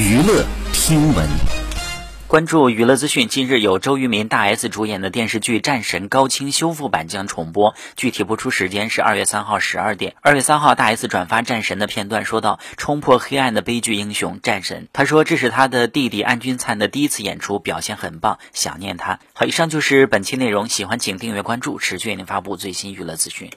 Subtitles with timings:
[0.00, 1.28] 娱乐听闻。
[2.26, 7.74] 关注娱乐资讯近日有周渝民大 s 主演的电视剧战神高清修复版将重播。
[7.96, 10.14] 具体播出时间是二月三号十二点。
[10.22, 14.88] 二月三号大 s 转发战神的片段说道冲破黑暗的悲剧英雄战神。
[14.94, 19.20] 他说这是他的弟弟安钧璨的第一次演出表现很棒想念他。
[19.34, 23.50] 好以上就是本期内容喜欢请订阅关注持续为您发布最新娱乐资讯。